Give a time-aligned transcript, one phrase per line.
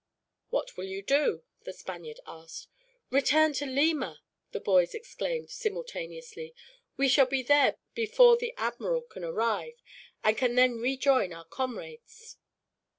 [0.49, 2.69] "What will you do?" the Spaniard asked.
[3.11, 6.55] "Return to Lima!" the boys exclaimed, simultaneously.
[6.97, 9.79] "We shall be there before the admiral can arrive,
[10.23, 12.37] and can then rejoin our comrades."